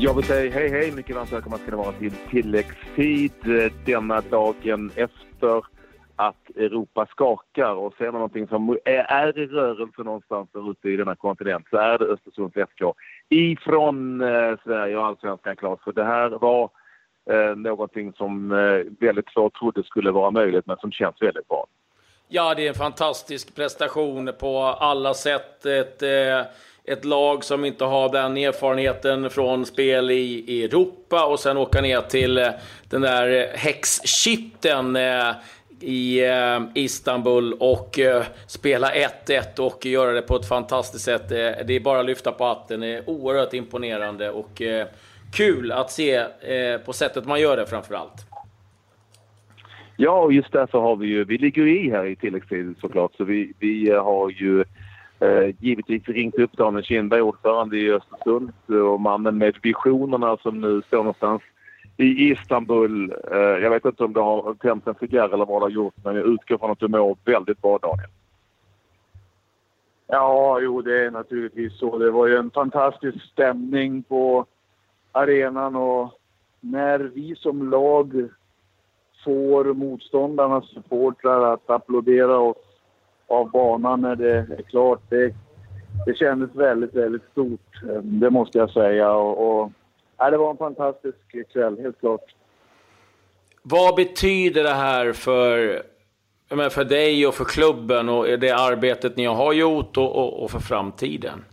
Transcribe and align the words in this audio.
Jag 0.00 0.14
vill 0.14 0.24
säga 0.24 0.52
hej 0.52 0.70
hej, 0.70 0.92
mycket 0.92 1.16
varmt 1.16 1.32
välkomna 1.32 1.58
ska 1.58 1.70
det 1.70 1.76
vara 1.76 1.92
till 1.92 2.12
tilläggstid 2.30 3.32
eh, 3.44 3.72
denna 3.86 4.20
dagen 4.20 4.90
efter 4.96 5.64
att 6.16 6.50
Europa 6.56 7.06
skakar 7.06 7.72
och 7.72 7.94
ser 7.98 8.04
man 8.04 8.14
någonting 8.14 8.48
som 8.48 8.78
är 8.84 9.38
i 9.38 9.46
rörelse 9.46 10.02
någonstans 10.02 10.48
där 10.52 10.70
ute 10.70 10.88
i 10.88 10.96
denna 10.96 11.16
kontinent 11.16 11.66
så 11.70 11.76
är 11.76 11.98
det 11.98 12.04
Östersunds 12.04 12.56
FK 12.56 12.94
ifrån 13.28 14.20
eh, 14.20 14.54
Sverige 14.64 14.96
och 14.96 15.06
allsvenskan 15.06 15.56
klart. 15.56 15.82
För 15.82 15.92
det 15.92 16.04
här 16.04 16.28
var 16.28 16.70
eh, 17.30 17.56
någonting 17.56 18.12
som 18.12 18.52
eh, 18.52 19.06
väldigt 19.06 19.32
få 19.34 19.50
trodde 19.50 19.82
skulle 19.82 20.10
vara 20.10 20.30
möjligt 20.30 20.66
men 20.66 20.76
som 20.76 20.92
känns 20.92 21.22
väldigt 21.22 21.48
bra. 21.48 21.66
Ja, 22.28 22.54
det 22.54 22.64
är 22.64 22.68
en 22.68 22.74
fantastisk 22.74 23.56
prestation 23.56 24.30
på 24.40 24.58
alla 24.60 25.14
sätt. 25.14 25.66
Ett, 25.66 26.02
eh, 26.02 26.46
ett 26.88 27.04
lag 27.04 27.44
som 27.44 27.64
inte 27.64 27.84
har 27.84 28.08
den 28.08 28.36
erfarenheten 28.36 29.30
från 29.30 29.66
spel 29.66 30.10
i 30.10 30.64
Europa 30.64 31.26
och 31.26 31.40
sen 31.40 31.56
åka 31.56 31.80
ner 31.80 32.00
till 32.00 32.38
eh, 32.38 32.48
den 32.90 33.00
där 33.00 33.52
häxkitten 33.54 34.96
eh, 34.96 35.30
i 35.80 36.24
eh, 36.26 36.60
Istanbul 36.74 37.52
och 37.52 37.98
spela 38.46 38.90
1-1 39.26 39.60
och 39.60 39.86
göra 39.86 40.12
det 40.12 40.22
på 40.22 40.36
ett 40.36 40.48
fantastiskt 40.48 41.04
sätt. 41.04 41.28
Det 41.28 41.70
är 41.70 41.80
bara 41.80 42.00
att 42.00 42.06
lyfta 42.06 42.32
på 42.32 42.44
hatten. 42.44 42.80
Det 42.80 42.86
är 42.86 43.10
oerhört 43.10 43.54
imponerande 43.54 44.30
och 44.30 44.62
kul 45.34 45.72
att 45.72 45.90
se 45.90 46.24
på 46.84 46.92
sättet 46.92 47.26
man 47.26 47.40
gör 47.40 47.56
det 47.56 47.66
framför 47.66 47.94
allt. 47.94 48.26
Ja, 49.96 50.20
och 50.20 50.32
just 50.32 50.52
därför 50.52 50.78
har 50.78 50.96
vi 50.96 51.06
ju, 51.06 51.24
vi 51.24 51.38
ligger 51.38 51.62
ju 51.62 51.86
i 51.86 51.90
här 51.90 52.06
i 52.06 52.16
tilläggstid 52.16 52.74
såklart, 52.80 53.14
så 53.16 53.24
vi, 53.24 53.52
vi 53.58 53.90
har 53.90 54.30
ju 54.30 54.64
Eh, 55.20 55.54
givetvis 55.58 56.08
ringt 56.08 56.38
upp 56.38 56.52
Daniel 56.52 56.84
Kindberg, 56.84 57.22
ordförande 57.22 57.76
i 57.76 57.92
Östersund 57.92 58.52
eh, 58.68 58.76
och 58.76 59.00
mannen 59.00 59.38
med 59.38 59.56
visionerna 59.62 60.36
som 60.36 60.60
nu 60.60 60.82
står 60.82 60.98
någonstans 60.98 61.42
i 61.96 62.30
Istanbul. 62.30 63.14
Eh, 63.32 63.38
jag 63.38 63.70
vet 63.70 63.84
inte 63.84 64.04
om 64.04 64.12
det 64.12 64.20
har 64.20 64.54
tänt 64.54 64.86
en 64.86 64.94
cigarr 64.94 65.34
eller 65.34 65.46
vad 65.46 65.60
det 65.60 65.64
har 65.64 65.70
gjort 65.70 65.94
men 66.04 66.16
jag 66.16 66.26
utgår 66.26 66.58
från 66.58 66.70
att 66.70 66.80
du 66.80 66.88
mår 66.88 67.16
väldigt 67.24 67.62
bra 67.62 67.78
Daniel. 67.78 68.10
Ja, 70.06 70.60
jo 70.60 70.82
det 70.82 71.04
är 71.04 71.10
naturligtvis 71.10 71.78
så. 71.78 71.98
Det 71.98 72.10
var 72.10 72.26
ju 72.26 72.36
en 72.36 72.50
fantastisk 72.50 73.24
stämning 73.32 74.02
på 74.02 74.46
arenan 75.12 75.76
och 75.76 76.20
när 76.60 76.98
vi 76.98 77.34
som 77.36 77.70
lag 77.70 78.28
får 79.24 79.74
motståndarnas 79.74 80.68
supportrar 80.68 81.52
att 81.52 81.70
applådera 81.70 82.38
oss 82.38 82.67
av 83.28 83.50
banan 83.50 84.00
när 84.00 84.16
det 84.16 84.36
är 84.36 84.62
klart. 84.62 85.00
Det, 85.08 85.34
det 86.06 86.14
kändes 86.14 86.54
väldigt, 86.54 86.94
väldigt 86.94 87.30
stort. 87.32 87.82
Eh, 87.82 88.02
det 88.02 88.30
måste 88.30 88.58
jag 88.58 88.70
säga. 88.70 89.12
Och, 89.12 89.60
och 89.62 89.72
ja, 90.16 90.30
det 90.30 90.36
var 90.36 90.50
en 90.50 90.56
fantastisk 90.56 91.52
kväll, 91.52 91.78
helt 91.80 92.00
klart. 92.00 92.34
Vad 93.62 93.94
betyder 93.94 94.62
det 94.62 94.74
här 94.74 95.12
för, 95.12 95.82
för 96.70 96.84
dig 96.84 97.26
och 97.26 97.34
för 97.34 97.44
klubben 97.44 98.08
och 98.08 98.24
det 98.24 98.50
arbetet 98.50 99.16
ni 99.16 99.24
har 99.24 99.52
gjort 99.52 99.96
och, 99.96 100.16
och, 100.16 100.42
och 100.42 100.50
för 100.50 100.58
framtiden? 100.58 101.44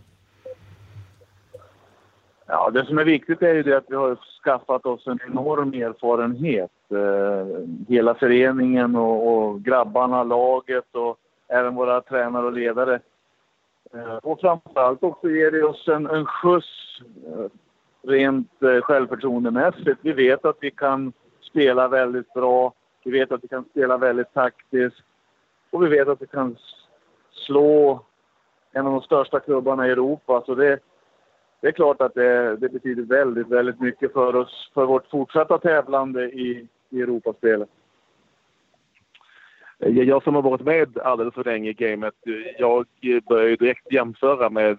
Ja, 2.46 2.70
det 2.70 2.86
som 2.86 2.98
är 2.98 3.04
viktigt 3.04 3.42
är 3.42 3.54
ju 3.54 3.62
det 3.62 3.76
att 3.76 3.84
vi 3.88 3.94
har 3.94 4.18
skaffat 4.44 4.86
oss 4.86 5.06
en 5.06 5.18
enorm 5.28 5.72
erfarenhet. 5.72 6.70
Eh, 6.90 7.66
hela 7.88 8.14
föreningen 8.14 8.96
och, 8.96 9.36
och 9.36 9.62
grabbarna, 9.62 10.22
laget 10.22 10.94
och 10.94 11.18
även 11.48 11.74
våra 11.74 12.00
tränare 12.00 12.46
och 12.46 12.52
ledare. 12.52 13.00
Eh, 13.94 14.16
och 14.16 14.40
framförallt 14.40 15.02
också 15.02 15.30
ger 15.30 15.50
det 15.50 15.62
oss 15.62 15.88
en, 15.88 16.06
en 16.06 16.26
skjuts 16.26 17.00
eh, 17.26 17.46
rent 18.02 18.62
eh, 18.62 18.80
självförtroendemässigt. 18.80 20.00
Vi 20.02 20.12
vet 20.12 20.44
att 20.44 20.56
vi 20.60 20.70
kan 20.70 21.12
spela 21.40 21.88
väldigt 21.88 22.32
bra. 22.32 22.72
Vi 23.04 23.10
vet 23.10 23.32
att 23.32 23.44
vi 23.44 23.48
kan 23.48 23.64
spela 23.64 23.96
väldigt 23.96 24.32
taktiskt. 24.34 25.02
Och 25.70 25.82
vi 25.82 25.88
vet 25.88 26.08
att 26.08 26.22
vi 26.22 26.26
kan 26.26 26.56
slå 27.30 28.00
en 28.72 28.86
av 28.86 28.92
de 28.92 29.00
största 29.00 29.40
klubbarna 29.40 29.88
i 29.88 29.90
Europa. 29.90 30.42
Så 30.46 30.54
det, 30.54 30.78
det 31.60 31.68
är 31.68 31.72
klart 31.72 32.00
att 32.00 32.14
det, 32.14 32.56
det, 32.56 32.68
betyder 32.68 33.02
väldigt, 33.02 33.48
väldigt 33.48 33.80
mycket 33.80 34.12
för 34.12 34.36
oss, 34.36 34.70
för 34.74 34.86
vårt 34.86 35.10
fortsatta 35.10 35.58
tävlande 35.58 36.24
i, 36.24 36.68
i 36.90 37.00
Europaspelet. 37.00 37.68
Eh, 39.78 40.02
jag 40.02 40.22
som 40.22 40.34
har 40.34 40.42
varit 40.42 40.64
med 40.64 40.98
alldeles 40.98 41.34
för 41.34 41.44
länge 41.44 41.70
i 41.70 41.72
gamet, 41.72 42.14
eh, 42.26 42.54
jag 42.58 42.86
eh, 43.02 43.20
börjar 43.28 43.56
direkt 43.56 43.92
jämföra 43.92 44.50
med 44.50 44.78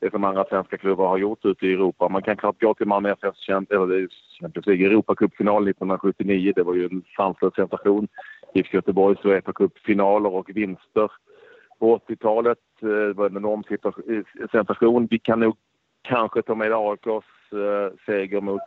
det 0.00 0.10
som 0.10 0.24
andra 0.24 0.44
svenska 0.44 0.78
klubbar 0.78 1.08
har 1.08 1.18
gjort 1.18 1.44
ute 1.44 1.66
i 1.66 1.72
Europa. 1.72 2.08
Man 2.08 2.22
kan 2.22 2.36
knappt 2.36 2.60
gå 2.60 2.74
till 2.74 2.86
Malmö 2.86 3.12
FFs 3.12 3.46
Champions 3.46 4.66
League 4.66 4.86
Europacupfinal 4.86 5.68
1979. 5.68 6.52
Det 6.56 6.62
var 6.62 6.74
ju 6.74 6.84
en 6.84 7.02
sanslös 7.16 7.54
sensation. 7.54 8.08
IFK 8.54 8.74
Göteborgs 8.74 9.24
Uefa 9.24 9.52
Cup-finaler 9.52 10.34
och 10.34 10.50
vinster. 10.54 11.10
På 11.78 11.98
80-talet 11.98 12.58
det 12.80 13.12
var 13.12 13.26
en 13.26 13.36
enorm 13.36 13.62
sensation. 14.52 15.08
Vi 15.10 15.18
kan 15.18 15.40
nog 15.40 15.56
kanske 16.02 16.42
ta 16.42 16.54
med 16.54 16.72
AIKs 16.72 17.26
seger 18.06 18.40
mot 18.40 18.62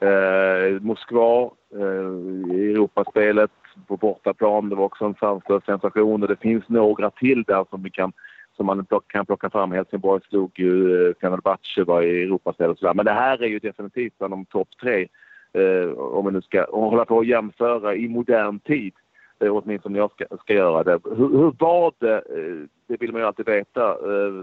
eh, 0.00 0.80
Moskva 0.80 1.50
eh, 1.74 2.56
i 2.56 2.70
Europaspelet 2.70 3.50
på 3.90 3.96
bortaplan. 3.96 4.68
Det 4.68 4.76
var 4.76 4.84
också 4.84 5.04
en 5.04 5.14
sanslös 5.14 5.64
sensation 5.64 6.22
och 6.22 6.28
det 6.28 6.40
finns 6.40 6.68
några 6.68 7.10
till 7.10 7.42
där 7.42 7.64
som 7.70 7.82
vi 7.82 7.90
kan 7.90 8.12
som 8.56 8.66
man 8.66 8.86
kan 9.06 9.26
plocka 9.26 9.50
fram. 9.50 9.72
Helsingborg 9.72 10.22
slog 10.28 10.50
ju 10.54 11.06
eh, 11.08 11.14
Fenerbahce 11.20 11.84
var 11.84 12.02
i 12.02 12.22
Europaspel 12.22 12.70
och 12.70 12.78
sådär. 12.78 12.94
Men 12.94 13.04
det 13.04 13.12
här 13.12 13.42
är 13.42 13.46
ju 13.46 13.58
definitivt 13.58 14.18
bland 14.18 14.32
de 14.32 14.44
topp 14.44 14.68
tre. 14.82 15.08
Eh, 15.52 15.90
om 15.98 16.26
vi 16.26 16.32
nu 16.32 16.42
ska 16.42 16.66
hålla 16.72 17.04
på 17.04 17.16
och 17.16 17.24
jämföra 17.24 17.94
i 17.94 18.08
modern 18.08 18.58
tid. 18.58 18.92
Eh, 19.40 19.56
åtminstone 19.56 19.98
jag 19.98 20.10
ska, 20.10 20.24
ska 20.40 20.54
göra 20.54 20.84
det. 20.84 21.00
Hur, 21.04 21.38
hur 21.38 21.54
var 21.58 21.92
det, 21.98 22.14
eh, 22.14 22.68
det 22.86 23.00
vill 23.00 23.12
man 23.12 23.20
ju 23.20 23.26
alltid 23.26 23.46
veta 23.46 23.88
eh, 23.90 24.34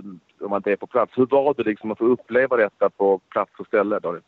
om 0.42 0.50
man 0.50 0.58
inte 0.58 0.72
är 0.72 0.76
på 0.76 0.88
plats. 0.88 1.12
Hur 1.16 1.26
var 1.26 1.54
det 1.54 1.64
liksom 1.64 1.92
att 1.92 1.98
få 1.98 2.06
uppleva 2.06 2.58
detta 2.58 2.90
på 2.90 3.20
plats 3.30 3.52
och 3.60 3.68
ställe? 3.68 4.00
Daniel? 4.00 4.24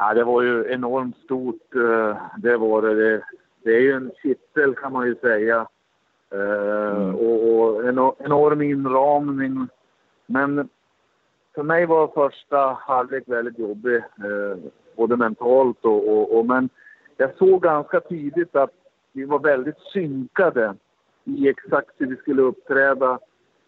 Ja, 0.00 0.14
det 0.14 0.24
var 0.24 0.42
ju 0.42 0.72
enormt 0.72 1.16
stort. 1.16 1.74
Eh, 1.74 2.16
det 2.38 2.56
var 2.56 2.82
det. 2.82 3.22
Det 3.64 3.76
är 3.76 3.80
ju 3.80 3.92
en 3.92 4.10
kittel 4.22 4.74
kan 4.74 4.92
man 4.92 5.06
ju 5.06 5.14
säga. 5.14 5.66
Eh, 6.32 6.96
mm. 6.96 7.14
Och, 7.14 7.84
en 7.88 8.12
enorm 8.18 8.62
inramning. 8.62 9.68
Men 10.26 10.68
för 11.54 11.62
mig 11.62 11.86
var 11.86 12.08
första 12.08 12.76
halvlek 12.80 13.22
väldigt 13.26 13.58
jobbig. 13.58 13.96
Eh, 13.96 14.58
både 14.96 15.16
mentalt 15.16 15.84
och, 15.84 16.08
och, 16.08 16.38
och, 16.38 16.46
Men 16.46 16.68
jag 17.16 17.36
såg 17.36 17.62
ganska 17.62 18.00
tidigt 18.00 18.56
att 18.56 18.72
vi 19.12 19.24
var 19.24 19.38
väldigt 19.38 19.78
synkade 19.92 20.74
i 21.24 21.48
exakt 21.48 21.90
hur 21.98 22.06
vi 22.06 22.16
skulle 22.16 22.42
uppträda, 22.42 23.18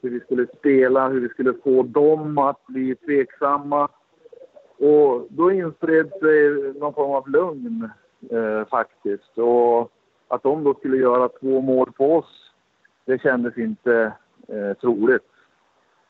hur 0.03 0.11
vi 0.11 0.21
skulle 0.21 0.47
spela, 0.59 1.09
hur 1.09 1.21
vi 1.21 1.29
skulle 1.29 1.55
få 1.65 1.83
dem 1.83 2.39
att 2.39 2.67
bli 2.67 2.95
tveksamma. 2.95 3.89
Och 4.79 5.27
då 5.29 5.53
inspred 5.53 6.11
sig 6.21 6.73
någon 6.81 6.95
form 6.95 7.11
av 7.11 7.29
lugn 7.29 7.91
eh, 8.31 8.69
faktiskt. 8.69 9.39
Och 9.39 9.93
att 10.29 10.43
de 10.43 10.65
då 10.65 10.75
skulle 10.75 10.97
göra 10.97 11.29
två 11.29 11.61
mål 11.61 11.93
på 11.93 12.17
oss, 12.17 12.53
det 13.05 13.23
kändes 13.23 13.59
inte 13.59 14.13
eh, 14.49 14.77
troligt. 14.81 15.31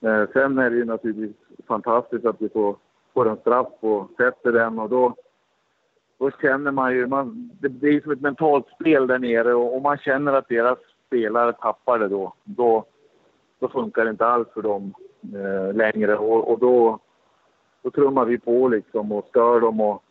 Eh, 0.01 0.25
sen 0.33 0.59
är 0.59 0.71
det 0.71 0.77
ju 0.77 0.85
naturligtvis 0.85 1.37
fantastiskt 1.67 2.25
att 2.25 2.37
vi 2.43 2.49
får, 2.49 2.77
får 3.15 3.29
en 3.29 3.37
straff 3.37 3.73
och 3.81 4.11
sätter 4.17 4.53
den 4.53 4.79
och 4.79 4.89
då, 4.89 5.15
då 6.19 6.31
känner 6.31 6.71
man 6.71 6.95
ju, 6.95 7.07
man, 7.07 7.51
det, 7.61 7.69
det 7.69 7.89
är 7.89 8.01
som 8.01 8.13
ett 8.13 8.21
mentalt 8.21 8.67
spel 8.81 9.07
där 9.07 9.19
nere 9.19 9.55
och, 9.55 9.77
och 9.77 9.83
man 9.83 9.99
känner 9.99 10.33
att 10.33 10.49
deras 10.49 10.79
spelare 11.07 11.53
tappar 11.53 11.99
det 11.99 12.09
då. 12.09 12.33
Då, 12.45 12.85
då 13.59 13.69
funkar 13.69 14.05
det 14.05 14.11
inte 14.11 14.27
alls 14.27 14.49
för 14.55 14.63
dem 14.63 14.95
eh, 15.35 15.75
längre 15.75 16.17
och, 16.17 16.53
och 16.53 16.59
då 16.59 16.99
då 17.89 17.93
trummar 17.93 18.25
vi 18.25 18.39
på 18.39 18.69
liksom 18.69 19.13
och 19.13 19.27
stör 19.29 19.61
dem. 19.61 19.81
Och 19.81 20.03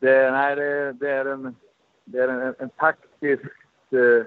det, 0.00 0.30
nej, 0.30 0.56
det, 0.56 0.92
det 0.92 1.10
är 1.10 1.24
en, 1.24 1.56
det 2.04 2.18
är 2.18 2.28
en, 2.28 2.54
en 2.58 2.68
taktiskt 2.68 3.44
eh, 3.90 4.26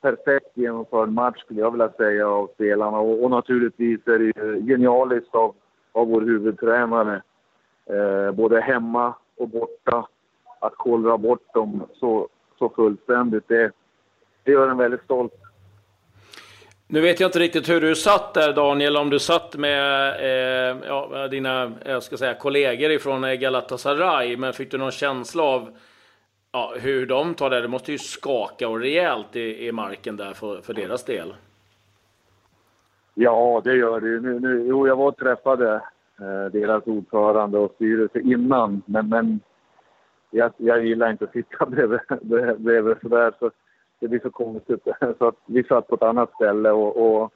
perfekt 0.00 0.56
genomförd 0.56 1.08
match 1.08 1.40
skulle 1.40 1.60
jag 1.60 1.70
vilja 1.70 1.88
säga 1.88 2.28
av 2.28 2.50
spelarna. 2.54 2.98
Och, 2.98 3.24
och 3.24 3.30
naturligtvis 3.30 4.06
är 4.06 4.18
det 4.18 4.60
genialiskt 4.60 5.34
av, 5.34 5.54
av 5.92 6.08
vår 6.08 6.20
huvudtränare. 6.20 7.22
Eh, 7.86 8.32
både 8.32 8.60
hemma 8.60 9.14
och 9.36 9.48
borta. 9.48 10.08
Att 10.60 10.76
kollra 10.76 11.18
bort 11.18 11.54
dem 11.54 11.82
så, 11.94 12.28
så 12.58 12.68
fullständigt. 12.68 13.48
Det, 13.48 13.72
det 14.44 14.52
gör 14.52 14.68
en 14.68 14.76
väldigt 14.76 15.04
stolt. 15.04 15.34
Nu 16.90 17.00
vet 17.00 17.20
jag 17.20 17.28
inte 17.28 17.38
riktigt 17.38 17.68
hur 17.68 17.80
du 17.80 17.94
satt 17.94 18.34
där 18.34 18.52
Daniel, 18.52 18.96
om 18.96 19.10
du 19.10 19.18
satt 19.18 19.56
med 19.56 20.08
eh, 20.20 20.76
ja, 20.86 21.28
dina 21.28 21.62
eh, 21.64 21.70
jag 21.84 22.02
ska 22.02 22.16
säga, 22.16 22.34
kollegor 22.34 22.90
ifrån 22.90 23.24
eh, 23.24 23.34
Galatasaray, 23.34 24.36
men 24.36 24.52
fick 24.52 24.70
du 24.70 24.78
någon 24.78 24.90
känsla 24.90 25.42
av 25.42 25.70
ja, 26.52 26.74
hur 26.80 27.06
de 27.06 27.34
tar 27.34 27.50
det? 27.50 27.60
Det 27.60 27.68
måste 27.68 27.92
ju 27.92 27.98
skaka 27.98 28.68
och 28.68 28.80
rejält 28.80 29.36
i, 29.36 29.66
i 29.66 29.72
marken 29.72 30.16
där 30.16 30.32
för, 30.32 30.60
för 30.60 30.74
deras 30.74 31.04
del. 31.04 31.34
Ja, 33.14 33.60
det 33.64 33.76
gör 33.76 34.00
det 34.00 34.20
nu, 34.20 34.40
nu, 34.40 34.66
Jo, 34.68 34.86
jag 34.86 34.96
var 34.96 35.08
och 35.08 35.16
träffade 35.16 35.74
eh, 36.20 36.44
deras 36.52 36.86
ordförande 36.86 37.58
och 37.58 37.72
styrelse 37.74 38.20
innan. 38.20 38.82
Men, 38.86 39.08
men 39.08 39.40
jag, 40.30 40.52
jag 40.56 40.86
gillar 40.86 41.10
inte 41.10 41.24
att 41.24 41.32
sitta 41.32 41.66
bredvid, 41.66 42.00
bredvid 42.58 42.96
sådär. 43.02 43.32
Så 43.38 43.50
det 44.00 44.08
blir 44.08 44.20
så 44.20 44.30
konstigt. 44.30 44.84
Så 45.18 45.28
att 45.28 45.36
vi 45.46 45.64
satt 45.64 45.88
på 45.88 45.94
ett 45.94 46.02
annat 46.02 46.34
ställe 46.34 46.70
och, 46.70 47.20
och 47.20 47.32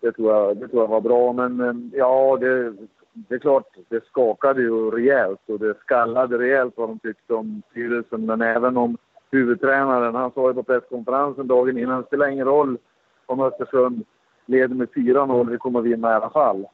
det, 0.00 0.12
tror 0.12 0.32
jag, 0.32 0.56
det 0.56 0.68
tror 0.68 0.82
jag 0.82 0.88
var 0.88 1.00
bra. 1.00 1.32
Men 1.32 1.92
ja, 1.94 2.36
det, 2.40 2.72
det 3.12 3.34
är 3.34 3.38
klart, 3.38 3.76
det 3.88 4.04
skakade 4.04 4.62
ju 4.62 4.90
rejält 4.90 5.40
och 5.46 5.58
det 5.58 5.74
skallade 5.80 6.38
rejält 6.38 6.74
vad 6.76 6.88
de 6.88 6.98
tyckte 6.98 7.34
om 7.34 7.62
styrelsen. 7.70 8.26
Men 8.26 8.42
även 8.42 8.76
om 8.76 8.96
huvudtränaren, 9.30 10.14
han 10.14 10.30
sa 10.32 10.48
ju 10.48 10.54
på 10.54 10.62
presskonferensen 10.62 11.46
dagen 11.46 11.78
innan, 11.78 12.00
det 12.00 12.06
spelar 12.06 12.28
ingen 12.28 12.46
roll 12.46 12.78
om 13.26 13.40
Östersund 13.40 14.04
leder 14.46 14.74
med 14.74 14.88
4-0, 14.88 15.50
vi 15.50 15.58
kommer 15.58 15.80
vinna 15.80 16.10
i 16.10 16.14
alla 16.14 16.30
fall. 16.30 16.66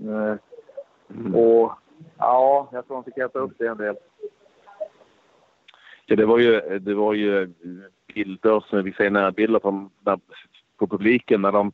Eh, 0.00 0.36
mm. 1.16 1.34
Och 1.34 1.72
ja, 2.18 2.68
jag 2.72 2.86
tror 2.86 2.96
han 2.96 3.04
fick 3.04 3.18
äta 3.18 3.38
upp 3.38 3.52
det 3.58 3.66
en 3.66 3.76
del. 3.76 3.96
Ja, 6.06 6.16
det 6.16 6.26
var 6.26 6.38
ju, 6.38 6.78
det 6.78 6.94
var 6.94 7.14
ju 7.14 7.52
bilder, 8.14 8.64
som 8.68 8.82
vi 8.82 8.92
ser 8.92 9.10
närbilder 9.10 9.58
på, 9.58 9.88
på 10.78 10.86
publiken 10.86 11.42
när 11.42 11.52
de 11.52 11.72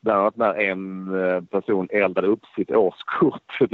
bland 0.00 0.20
annat 0.20 0.36
när 0.36 0.54
en 0.54 1.14
eh, 1.24 1.42
person 1.42 1.88
eldade 1.90 2.26
upp 2.26 2.46
sitt 2.56 2.70
årskort. 2.70 3.58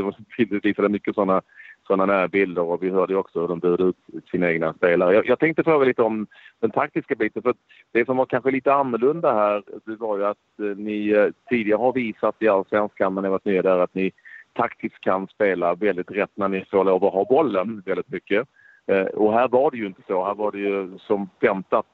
Det 0.48 0.64
visade 0.64 0.88
mycket 0.88 1.14
sådana 1.14 1.42
sådana 1.86 2.06
närbilder 2.06 2.62
och 2.62 2.82
vi 2.82 2.90
hörde 2.90 3.16
också 3.16 3.40
hur 3.40 3.48
de 3.48 3.58
bjöd 3.58 3.80
ut 3.80 3.96
sina 4.30 4.50
egna 4.50 4.74
spelare. 4.74 5.14
Jag, 5.14 5.26
jag 5.26 5.38
tänkte 5.38 5.64
fråga 5.64 5.84
lite 5.84 6.02
om 6.02 6.26
den 6.60 6.70
taktiska 6.70 7.14
biten. 7.14 7.42
För 7.42 7.54
det 7.92 8.06
som 8.06 8.16
var 8.16 8.26
kanske 8.26 8.50
lite 8.50 8.74
annorlunda 8.74 9.34
här 9.34 9.62
det 9.84 9.96
var 9.96 10.18
ju 10.18 10.24
att 10.24 10.58
eh, 10.58 10.76
ni 10.76 11.08
eh, 11.08 11.26
tidigare 11.48 11.78
har 11.78 11.92
visat 11.92 12.36
i 12.38 12.48
Allsvenskan 12.48 13.14
när 13.14 13.22
ni 13.22 13.28
varit 13.28 13.44
nya 13.44 13.62
där 13.62 13.78
att 13.78 13.94
ni 13.94 14.12
taktiskt 14.52 15.00
kan 15.00 15.26
spela 15.26 15.74
väldigt 15.74 16.10
rätt 16.10 16.30
när 16.34 16.48
ni 16.48 16.64
får 16.70 16.84
lov 16.84 17.04
att 17.04 17.12
ha 17.12 17.24
bollen 17.24 17.82
väldigt 17.86 18.08
mycket. 18.08 18.48
Och 19.12 19.32
här 19.32 19.48
var 19.48 19.70
det 19.70 19.76
ju 19.76 19.86
inte 19.86 20.02
så. 20.06 20.24
Här 20.24 20.34
var 20.34 20.52
det 20.52 20.58
ju 20.58 20.98
som 20.98 21.28
väntat 21.40 21.86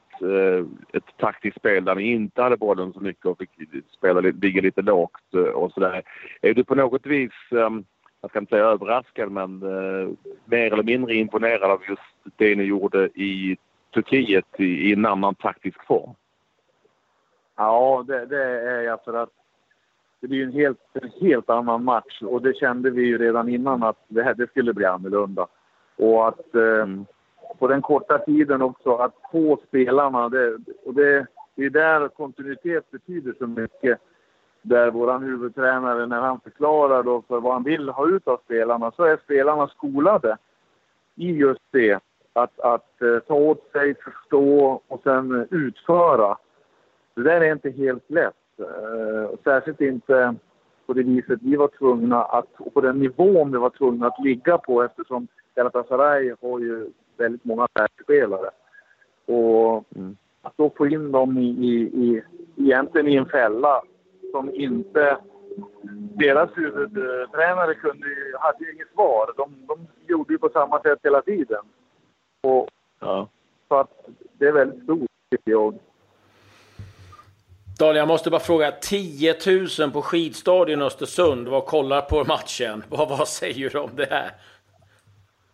ett 0.93 1.17
taktiskt 1.17 1.57
spel 1.57 1.85
där 1.85 1.95
ni 1.95 2.11
inte 2.11 2.41
hade 2.41 2.57
bollen 2.57 2.93
så 2.93 2.99
mycket 2.99 3.25
och 3.25 3.37
fick 3.37 3.49
spela, 3.97 4.19
ligga 4.19 4.61
lite 4.61 4.81
lågt 4.81 5.33
och 5.53 5.71
sådär. 5.71 6.03
Är 6.41 6.53
du 6.53 6.63
på 6.63 6.75
något 6.75 7.05
vis 7.05 7.31
ehm, 7.51 7.85
jag 8.23 8.29
ska 8.29 8.39
inte 8.39 8.49
säga 8.49 8.65
överraskad, 8.65 9.31
men 9.31 9.61
eh, 9.61 10.09
mer 10.45 10.73
eller 10.73 10.83
mindre 10.83 11.13
imponerad 11.15 11.71
av 11.71 11.81
just 11.89 12.37
det 12.37 12.55
ni 12.55 12.63
gjorde 12.63 13.05
i 13.05 13.57
Turkiet 13.93 14.45
i, 14.57 14.65
i 14.65 14.93
en 14.93 15.05
annan 15.05 15.35
taktisk 15.35 15.85
form. 15.85 16.09
Ja, 17.55 18.05
det, 18.07 18.25
det 18.25 18.43
är 18.43 18.81
jag 18.81 19.03
för 19.03 19.13
att 19.13 19.29
det 20.19 20.27
blir 20.27 20.43
en 20.43 20.51
helt, 20.51 20.79
en 20.93 21.11
helt 21.21 21.49
annan 21.49 21.83
match 21.83 22.21
och 22.21 22.41
det 22.41 22.57
kände 22.57 22.89
vi 22.89 23.01
ju 23.01 23.17
redan 23.17 23.49
innan 23.49 23.83
att 23.83 24.05
det, 24.07 24.23
här, 24.23 24.33
det 24.33 24.47
skulle 24.47 24.73
bli 24.73 24.85
annorlunda. 24.85 25.47
Och 25.95 26.27
att 26.27 26.55
eh, 26.55 26.81
mm 26.83 27.05
på 27.59 27.67
den 27.67 27.81
korta 27.81 28.17
tiden 28.17 28.61
också 28.61 28.95
att 28.95 29.13
få 29.31 29.59
spelarna, 29.67 30.29
det, 30.29 30.57
och 30.85 30.93
det, 30.93 31.27
det 31.55 31.65
är 31.65 31.69
där 31.69 32.07
kontinuitet 32.07 32.91
betyder 32.91 33.35
så 33.39 33.47
mycket 33.47 33.99
där 34.61 34.91
vår 34.91 35.19
huvudtränare, 35.19 36.05
när 36.05 36.21
han 36.21 36.39
förklarar 36.39 37.03
då 37.03 37.23
för 37.27 37.39
vad 37.39 37.53
han 37.53 37.63
vill 37.63 37.89
ha 37.89 38.09
ut 38.09 38.27
av 38.27 38.39
spelarna, 38.45 38.91
så 38.91 39.03
är 39.03 39.17
spelarna 39.23 39.67
skolade 39.67 40.37
i 41.15 41.31
just 41.31 41.61
det. 41.71 41.99
Att, 42.33 42.59
att 42.59 43.01
eh, 43.01 43.19
ta 43.19 43.33
åt 43.33 43.71
sig, 43.71 43.95
förstå 43.95 44.81
och 44.87 45.01
sen 45.03 45.47
utföra. 45.51 46.37
Det 47.15 47.21
där 47.21 47.41
är 47.41 47.51
inte 47.51 47.69
helt 47.69 48.11
lätt. 48.11 48.59
Eh, 48.59 49.37
särskilt 49.43 49.81
inte 49.81 50.35
på 50.85 50.93
det 50.93 51.03
viset 51.03 51.39
vi 51.41 51.55
var 51.55 51.67
tvungna 51.67 52.23
att, 52.23 52.47
och 52.57 52.73
på 52.73 52.81
den 52.81 52.99
nivån 52.99 53.51
vi 53.51 53.57
var 53.57 53.69
tvungna 53.69 54.07
att 54.07 54.25
ligga 54.25 54.57
på 54.57 54.83
eftersom 54.83 55.27
Galatasaray 55.55 56.35
har 56.41 56.59
ju 56.59 56.89
väldigt 57.23 57.45
många 57.45 57.67
världsspelare. 57.73 58.49
Och 59.25 59.83
mm. 59.95 60.17
att 60.41 60.57
då 60.57 60.69
få 60.77 60.87
in 60.87 61.11
dem 61.11 61.37
i, 61.37 61.47
i, 61.47 61.73
i, 62.03 62.23
egentligen 62.57 63.07
i 63.07 63.15
en 63.15 63.25
fälla 63.25 63.81
som 64.31 64.55
inte... 64.55 65.17
Deras 66.15 66.49
huvudtränare 66.55 67.73
kunde 67.73 68.07
hade 68.39 68.65
ju 68.65 68.73
inget 68.73 68.93
svar. 68.93 69.33
De, 69.37 69.65
de 69.67 69.87
gjorde 70.07 70.33
ju 70.33 70.39
på 70.39 70.49
samma 70.49 70.81
sätt 70.81 70.99
hela 71.03 71.21
tiden. 71.21 71.61
Och, 72.41 72.67
ja. 72.99 73.27
Så 73.67 73.75
att 73.75 73.89
det 74.37 74.45
är 74.45 74.51
väldigt 74.51 74.83
stort, 74.83 75.09
tycker 75.31 75.51
jag. 75.51 75.79
Daniel, 77.79 77.97
jag 77.97 78.07
måste 78.07 78.29
bara 78.29 78.39
fråga. 78.39 78.71
10 78.71 79.35
000 79.79 79.91
på 79.91 80.01
skidstadion 80.01 80.81
i 80.81 80.85
Östersund 80.85 81.47
var 81.47 81.61
kollar 81.61 82.01
på 82.01 82.23
matchen. 82.23 82.83
Vad, 82.89 83.09
vad 83.09 83.27
säger 83.27 83.69
du 83.69 83.79
om 83.79 83.89
det 83.95 84.07
här? 84.09 84.31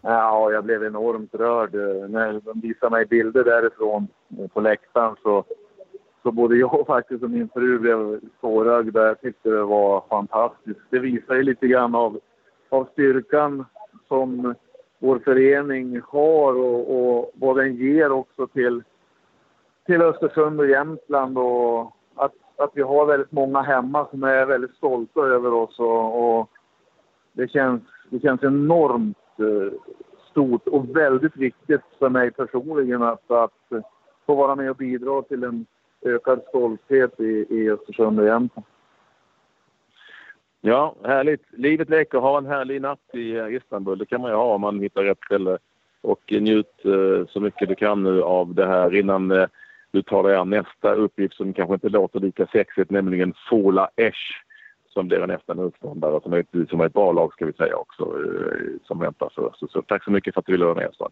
Ja, 0.02 0.52
jag 0.52 0.64
blev 0.64 0.84
enormt 0.84 1.36
rörd. 1.36 1.74
När 2.10 2.42
de 2.46 2.60
visade 2.60 2.92
mig 2.92 3.06
bilder 3.06 3.44
därifrån 3.44 4.08
eh, 4.40 4.48
på 4.48 4.62
läktaren 4.62 5.16
så 5.24 5.46
så 6.24 6.32
både 6.32 6.58
jag 6.58 6.84
faktiskt 6.88 7.24
och 7.24 7.30
min 7.30 7.50
fru 7.50 7.80
blev 7.80 8.20
tårögda. 8.42 9.08
Jag 9.08 9.22
tyckte 9.22 9.50
det 9.50 9.64
var 9.64 10.04
fantastiskt. 10.10 10.80
Det 10.90 11.00
visar 11.00 11.36
ju 11.36 11.44
lite 11.44 11.68
grann 11.68 11.96
av, 11.96 12.20
av 12.70 12.88
styrkan 12.92 13.66
som 14.08 14.56
vår 15.00 15.20
förening 15.20 16.02
har 16.08 16.54
och, 16.54 16.98
och 16.98 17.32
vad 17.34 17.58
den 17.58 17.76
ger 17.76 18.12
också 18.12 18.48
till, 18.48 18.84
till 19.86 20.02
Östersund 20.02 20.60
och 20.60 20.70
Jämtland. 20.70 21.38
Och 21.38 21.82
att, 22.16 22.34
att 22.58 22.72
vi 22.74 22.82
har 22.82 23.06
väldigt 23.06 23.32
många 23.32 23.62
hemma 23.62 24.08
som 24.10 24.24
är 24.24 24.46
väldigt 24.46 24.76
stolta 24.76 25.20
över 25.20 25.54
oss. 25.54 25.80
Och, 25.80 26.40
och 26.40 26.50
det, 27.34 27.48
känns, 27.48 27.82
det 28.10 28.20
känns 28.20 28.44
enormt 28.44 29.18
Eh, 29.40 29.74
stort 30.32 30.68
och 30.68 30.96
väldigt 30.96 31.38
viktigt 31.38 31.82
för 32.00 32.10
mig 32.10 32.32
personligen 32.32 33.04
att, 33.04 33.32
att 33.32 33.84
få 34.26 34.36
vara 34.36 34.56
med 34.56 34.70
och 34.70 34.76
bidra 34.76 35.22
till 35.22 35.44
en 35.44 35.66
ökad 36.02 36.42
stolthet 36.50 37.20
i, 37.20 37.46
i 37.50 37.72
Östersund 37.72 38.20
och 38.20 38.26
Jämtland. 38.26 38.66
Ja, 40.62 40.96
härligt. 41.04 41.44
Livet 41.52 41.90
leker. 41.90 42.18
Ha 42.18 42.38
en 42.38 42.46
härlig 42.46 42.82
natt 42.82 43.00
i 43.14 43.36
eh, 43.36 43.56
Istanbul. 43.56 43.98
Det 43.98 44.06
kan 44.06 44.22
man 44.22 44.32
ju 44.32 44.38
ha 44.38 44.56
om 44.56 44.62
man 44.62 44.80
hittar 44.80 45.04
rätt 45.04 45.24
ställe. 45.26 45.58
Och 46.02 46.22
njut 46.32 46.86
eh, 46.86 47.28
så 47.28 47.40
mycket 47.40 47.70
du 47.70 47.76
kan 47.76 48.04
nu 48.04 48.22
av 48.22 48.54
det 48.54 48.66
här 48.66 48.96
innan 48.96 49.32
eh, 49.32 49.48
du 49.92 50.02
tar 50.02 50.24
dig 50.24 50.36
an 50.36 50.50
nästa 50.50 50.94
uppgift 50.94 51.36
som 51.36 51.54
kanske 51.54 51.74
inte 51.74 51.90
låter 51.90 52.20
lika 52.20 52.48
sexigt, 52.48 52.92
nämligen 52.92 53.34
Fola 53.50 53.90
Esch 53.96 54.44
som 55.00 55.08
blir 55.08 55.22
en 55.22 55.30
nästa 55.30 55.54
motståndare 55.54 56.22
som 56.24 56.34
är, 56.34 56.66
som 56.70 56.82
är 56.82 56.86
ett 56.86 56.94
bra 56.94 57.12
lag 57.12 57.34
ska 57.34 57.46
vi 57.46 57.54
säga 57.54 57.76
också 57.76 58.14
som 58.84 59.00
väntar 59.00 59.32
för 59.36 59.46
oss. 59.46 59.72
Så 59.72 59.82
tack 59.82 60.04
så 60.04 60.12
mycket 60.12 60.34
för 60.34 60.40
att 60.40 60.46
du 60.46 60.52
ville 60.52 60.66
vara 60.66 60.76
med 60.76 60.88
oss. 60.88 61.12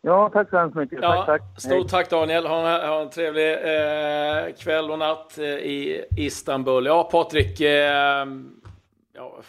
Ja, 0.00 0.30
tack 0.32 0.50
så 0.50 0.58
hemskt 0.58 0.76
mycket. 0.76 0.98
Ja, 1.02 1.24
tack, 1.26 1.26
tack. 1.26 1.60
Stort 1.60 1.88
tack 1.88 2.10
Daniel. 2.10 2.46
Ha 2.46 2.58
en, 2.58 2.88
ha 2.88 3.02
en 3.02 3.10
trevlig 3.10 3.52
eh, 3.52 4.54
kväll 4.58 4.90
och 4.90 4.98
natt 4.98 5.38
eh, 5.38 5.44
i 5.44 6.04
Istanbul. 6.16 6.86
Ja, 6.86 7.08
Patrik. 7.12 7.60
Eh, 7.60 8.26
ja, 9.12 9.40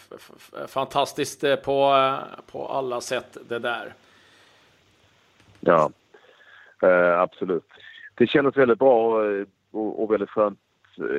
fantastiskt 0.66 1.44
eh, 1.44 1.56
på, 1.56 2.10
på 2.52 2.66
alla 2.66 3.00
sätt 3.00 3.36
det 3.48 3.58
där. 3.58 3.94
Ja, 5.60 5.90
eh, 6.82 7.20
absolut. 7.20 7.68
Det 8.14 8.26
kändes 8.26 8.56
väldigt 8.56 8.78
bra 8.78 9.30
eh, 9.30 9.46
och, 9.70 10.02
och 10.02 10.12
väldigt 10.12 10.30
skönt, 10.30 10.58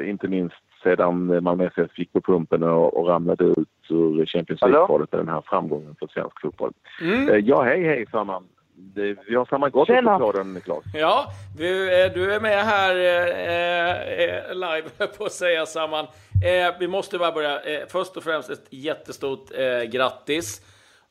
inte 0.06 0.28
minst 0.28 0.65
sedan 0.86 1.44
Malmö 1.44 1.66
FF 1.66 1.92
fick 1.92 2.14
på 2.14 2.22
pumpen 2.22 2.64
och, 2.64 2.98
och 2.98 3.08
ramlade 3.08 3.44
ut 3.44 3.68
ur 3.90 4.26
Champions 4.26 4.62
League-kvalet 4.62 5.12
med 5.12 5.22
den 5.22 5.30
här 5.30 5.42
framgången 5.46 5.96
för 6.00 6.08
svensk 6.08 6.42
fotboll. 6.42 6.74
Mm. 7.02 7.46
Ja, 7.46 7.64
hej 7.64 7.84
hej 7.84 8.06
Samman 8.12 8.44
det, 8.76 9.18
vi 9.28 9.36
har 9.36 9.46
samma 9.46 9.70
gott 9.70 9.88
på 9.88 9.94
chokladen, 9.94 10.54
Niklas. 10.54 10.84
Ja, 10.94 11.26
du, 11.58 12.02
eh, 12.02 12.14
du 12.14 12.34
är 12.34 12.40
med 12.40 12.66
här 12.66 12.96
eh, 12.96 14.24
eh 14.24 14.54
live 14.54 15.08
på 15.18 15.26
att 15.26 15.32
säga 15.32 15.66
samman. 15.66 16.06
Eh, 16.46 16.76
vi 16.80 16.88
måste 16.88 17.18
bara 17.18 17.32
börja. 17.32 17.62
Eh, 17.62 17.88
först 17.88 18.18
och 18.18 18.24
främst 18.24 18.50
ett 18.50 18.68
jättestort 18.70 19.52
eh, 19.58 19.84
grattis. 19.84 20.62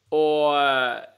Och 0.09 0.53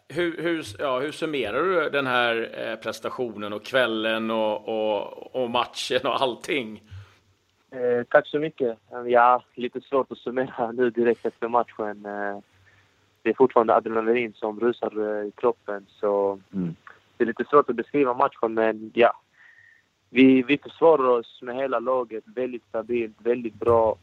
hur, 0.08 0.42
hur, 0.42 0.64
ja, 0.78 0.98
hur 1.00 1.12
summerar 1.12 1.62
du 1.62 1.90
den 1.90 2.06
här 2.06 2.76
prestationen 2.82 3.52
och 3.52 3.64
kvällen 3.64 4.30
och, 4.30 4.68
och, 4.68 5.36
och 5.36 5.50
matchen 5.50 6.00
och 6.06 6.22
allting? 6.22 6.82
Tack 8.08 8.26
så 8.26 8.38
mycket. 8.38 8.78
Ja, 9.06 9.42
lite 9.54 9.80
svårt 9.80 10.12
att 10.12 10.18
summera 10.18 10.72
nu 10.72 10.90
direkt 10.90 11.26
efter 11.26 11.48
matchen 11.48 12.06
det 13.26 13.30
är 13.30 13.34
fortfarande 13.34 13.74
adrenalin 13.74 14.32
som 14.32 14.60
rusar 14.60 15.20
eh, 15.20 15.26
i 15.28 15.30
kroppen. 15.30 15.86
Så 15.88 16.40
mm. 16.54 16.76
det 17.16 17.24
är 17.24 17.26
lite 17.26 17.44
svårt 17.44 17.70
att 17.70 17.76
beskriva 17.76 18.14
matchen, 18.14 18.54
men 18.54 18.90
ja. 18.94 19.12
Vi, 20.10 20.42
vi 20.42 20.58
försvarar 20.58 21.08
oss 21.08 21.42
med 21.42 21.56
hela 21.56 21.78
laget 21.78 22.24
väldigt 22.26 22.64
stabilt, 22.68 23.16
väldigt 23.18 23.54
bra. 23.54 23.96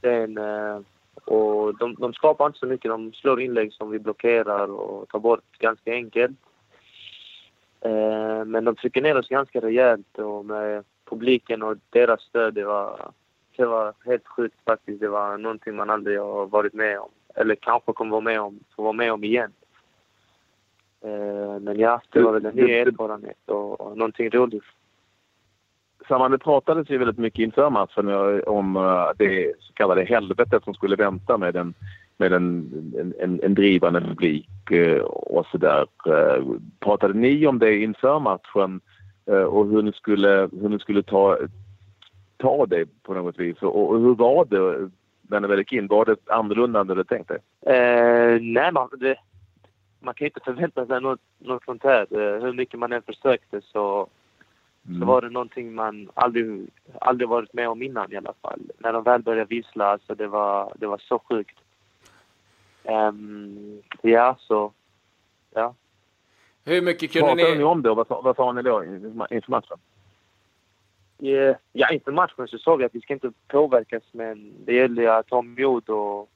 Sen, 0.00 0.38
eh, 0.38 0.80
och 1.24 1.78
de, 1.78 1.94
de 1.94 2.12
skapar 2.12 2.46
inte 2.46 2.58
så 2.58 2.66
mycket. 2.66 2.90
De 2.90 3.12
slår 3.12 3.40
inlägg 3.40 3.72
som 3.72 3.90
vi 3.90 3.98
blockerar 3.98 4.70
och 4.70 5.08
tar 5.08 5.18
bort 5.18 5.58
ganska 5.58 5.92
enkelt. 5.92 6.38
Eh, 7.80 8.44
men 8.44 8.64
de 8.64 8.76
trycker 8.76 9.02
ner 9.02 9.18
oss 9.18 9.28
ganska 9.28 9.60
rejält 9.60 10.18
och 10.18 10.44
med 10.44 10.84
publiken 11.12 11.62
och 11.62 11.76
deras 11.90 12.20
stöd, 12.20 12.54
det 12.54 12.64
var, 12.64 13.12
det 13.56 13.66
var 13.66 13.94
helt 14.04 14.26
sjukt 14.26 14.56
faktiskt. 14.64 15.00
Det 15.00 15.08
var 15.08 15.38
någonting 15.38 15.76
man 15.76 15.90
aldrig 15.90 16.20
har 16.20 16.46
varit 16.46 16.74
med 16.74 16.98
om. 16.98 17.10
eller 17.34 17.54
kanske 17.54 17.92
kommer 17.92 18.10
vara 18.10 18.20
med 18.20 18.40
om, 18.40 18.60
få 18.76 18.82
vara 18.82 18.92
med 18.92 19.12
om 19.12 19.24
igen. 19.24 19.52
Eh, 21.04 21.60
men 21.60 21.78
ja, 21.78 22.00
det 22.10 22.22
var 22.22 22.32
väl 22.32 22.46
en 22.46 22.54
ny 22.54 22.72
erfarenhet 22.72 23.38
och, 23.46 23.80
och 23.80 23.98
någonting 23.98 24.30
roligt. 24.30 24.64
Samman, 26.08 26.30
det 26.30 26.38
pratades 26.38 26.90
ju 26.90 26.98
väldigt 26.98 27.18
mycket 27.18 27.42
inför 27.42 27.70
matchen 27.70 28.08
om 28.46 28.76
eh, 28.76 29.10
det 29.16 29.52
så 29.60 29.72
kallade 29.72 30.04
helvetet 30.04 30.64
som 30.64 30.74
skulle 30.74 30.96
vänta 30.96 31.38
med 31.38 31.56
en, 31.56 31.74
med 32.16 32.32
en, 32.32 33.14
en, 33.20 33.40
en 33.42 33.54
drivande 33.54 34.00
publik 34.00 34.70
eh, 34.70 35.02
och 35.02 35.46
sådär. 35.46 35.86
Pratade 36.80 37.14
ni 37.14 37.46
om 37.46 37.58
det 37.58 37.76
inför 37.76 38.18
matchen 38.18 38.80
och 39.26 39.66
hur 39.66 39.82
ni 39.82 39.92
skulle, 39.92 40.48
hur 40.60 40.68
ni 40.68 40.78
skulle 40.78 41.02
ta, 41.02 41.38
ta 42.36 42.66
det 42.66 43.02
på 43.02 43.14
något 43.14 43.38
vis? 43.38 43.62
Och 43.62 44.00
hur 44.00 44.14
var 44.14 44.44
det 44.44 44.90
när 45.22 45.40
ni 45.40 45.48
väl 45.48 45.58
gick 45.58 45.72
in? 45.72 45.86
Var 45.86 46.04
det 46.04 46.16
annorlunda 46.26 46.80
än 46.80 46.86
du 46.86 46.92
hade 46.92 47.04
tänkt 47.04 47.28
dig? 47.28 47.38
Eh, 47.76 48.40
nej, 48.40 48.72
man, 48.72 48.88
det, 48.98 49.16
man 50.00 50.14
kan 50.14 50.26
inte 50.26 50.40
förvänta 50.40 50.86
sig 50.86 51.00
något, 51.00 51.20
något 51.38 51.64
sånt 51.64 51.82
här. 51.82 52.06
Eh, 52.10 52.42
hur 52.42 52.52
mycket 52.52 52.80
man 52.80 52.92
än 52.92 53.02
försökte 53.02 53.60
så, 53.60 54.08
mm. 54.88 55.00
så 55.00 55.06
var 55.06 55.22
det 55.22 55.30
någonting 55.30 55.74
man 55.74 56.10
aldrig, 56.14 56.66
aldrig 57.00 57.28
varit 57.28 57.52
med 57.52 57.68
om 57.68 57.82
innan 57.82 58.12
i 58.12 58.16
alla 58.16 58.34
fall. 58.42 58.60
När 58.78 58.92
de 58.92 59.04
väl 59.04 59.22
började 59.22 59.54
vissla, 59.54 59.86
alltså 59.86 60.14
det 60.14 60.26
var, 60.26 60.72
det 60.76 60.86
var 60.86 60.98
så 60.98 61.18
sjukt. 61.18 61.58
Um, 62.84 63.82
ja, 64.02 64.36
så... 64.38 64.72
Ja. 65.54 65.74
Hur 66.64 66.82
mycket 66.82 67.12
kunde 67.12 67.34
ni... 67.34 67.42
Pratade 67.42 67.58
ni 67.58 67.64
om 67.64 67.82
det 67.82 67.90
och 67.90 67.96
vad, 67.96 68.24
vad 68.24 68.36
sa 68.36 68.52
ni 68.52 68.62
då 68.62 68.84
inför 69.30 69.50
matchen? 69.50 69.78
Ja, 71.72 71.90
inför 71.90 72.12
matchen 72.12 72.48
så 72.48 72.58
sa 72.58 72.76
vi 72.76 72.84
att 72.84 72.94
vi 72.94 73.00
ska 73.00 73.12
inte 73.12 73.32
påverkas 73.48 74.02
men 74.12 74.52
det 74.64 74.74
gäller 74.74 75.06
att 75.06 75.30
ha 75.30 75.42
mod 75.42 75.88
och 75.88 76.28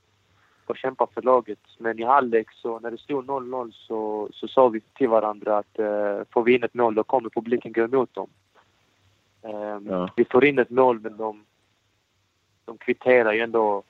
och 0.66 0.76
kämpa 0.76 1.06
för 1.14 1.23
laget. 1.23 1.59
Men 1.78 1.99
i 1.99 2.04
halvlek 2.04 2.52
så 2.52 2.80
när 2.80 2.90
det 2.90 2.99
stod 2.99 3.26
0-0 3.26 3.73
så, 3.73 4.28
så 4.33 4.49
sa 4.49 4.68
vi 4.68 4.80
till 4.80 5.09
varandra 5.09 5.59
att 5.59 5.78
eh, 5.78 6.21
får 6.30 6.42
vi 6.42 6.54
in 6.54 6.64
ett 6.64 6.75
mål 6.75 6.95
då 6.95 7.04
kommer 7.04 7.30
publiken 7.30 7.73
gå 7.73 7.83
emot 7.83 8.14
dem. 8.14 8.28
Eh, 9.42 9.78
ja. 9.88 10.11
Vi 10.16 10.25
får 10.25 10.45
in 10.45 10.59
ett 10.59 10.71
mål 10.71 11.00
men 11.00 11.16
de, 11.16 11.45
de 12.64 12.78
kvitterar 12.78 13.33
ju 13.33 13.40
ändå 13.40 13.83